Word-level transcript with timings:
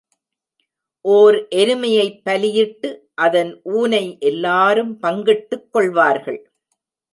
ஓர் 1.05 1.47
எருமையைப் 1.55 2.21
பலியிட்டு, 2.23 3.09
அதன் 3.13 3.61
ஊனை 3.63 4.17
எல்லாரும் 4.19 4.99
பங்கிட்டுக் 4.99 5.71
கொள்வார்கள். 5.71 6.51